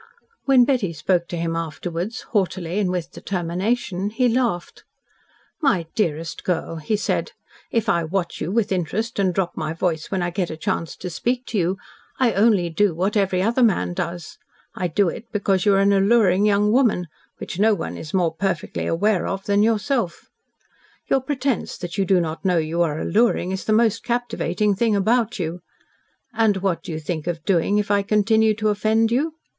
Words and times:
When 0.45 0.65
Betty 0.65 0.93
spoke 0.93 1.27
to 1.27 1.37
him 1.37 1.55
afterwards, 1.55 2.21
haughtily 2.21 2.79
and 2.79 2.89
with 2.89 3.11
determination, 3.11 4.09
he 4.09 4.27
laughed. 4.27 4.83
"My 5.61 5.85
dearest 5.93 6.43
girl," 6.43 6.77
he 6.77 6.95
said, 6.95 7.33
"if 7.69 7.87
I 7.87 8.03
watch 8.05 8.41
you 8.41 8.51
with 8.51 8.71
interest 8.71 9.19
and 9.19 9.31
drop 9.31 9.55
my 9.55 9.73
voice 9.73 10.09
when 10.09 10.23
I 10.23 10.31
get 10.31 10.49
a 10.49 10.57
chance 10.57 10.95
to 10.95 11.09
speak 11.11 11.45
to 11.49 11.57
you, 11.59 11.77
I 12.17 12.33
only 12.33 12.67
do 12.67 12.95
what 12.95 13.15
every 13.15 13.43
other 13.43 13.61
man 13.61 13.93
does, 13.93 14.39
and 14.73 14.85
I 14.85 14.87
do 14.87 15.07
it 15.07 15.31
because 15.31 15.65
you 15.67 15.75
are 15.75 15.79
an 15.79 15.93
alluring 15.93 16.47
young 16.47 16.71
woman 16.71 17.05
which 17.37 17.59
no 17.59 17.75
one 17.75 17.95
is 17.95 18.11
more 18.11 18.33
perfectly 18.33 18.87
aware 18.87 19.27
of 19.27 19.45
than 19.45 19.61
yourself. 19.61 20.31
Your 21.11 21.21
pretence 21.21 21.77
that 21.77 21.99
you 21.99 22.05
do 22.05 22.19
not 22.19 22.43
know 22.43 22.57
you 22.57 22.81
are 22.81 22.97
alluring 22.97 23.51
is 23.51 23.65
the 23.65 23.71
most 23.71 24.03
captivating 24.03 24.73
thing 24.73 24.95
about 24.95 25.37
you. 25.37 25.59
And 26.33 26.57
what 26.57 26.81
do 26.81 26.91
you 26.91 26.97
think 26.99 27.27
of 27.27 27.45
doing 27.45 27.77
if 27.77 27.91
I 27.91 28.01
continue 28.01 28.55
to 28.55 28.69
offend 28.69 29.11
you? 29.11 29.35